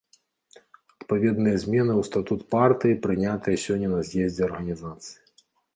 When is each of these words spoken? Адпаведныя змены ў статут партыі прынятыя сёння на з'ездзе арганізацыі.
Адпаведныя 0.99 1.57
змены 1.65 1.93
ў 1.97 2.01
статут 2.09 2.41
партыі 2.57 2.99
прынятыя 3.07 3.63
сёння 3.67 3.87
на 3.97 4.01
з'ездзе 4.11 4.41
арганізацыі. 4.53 5.17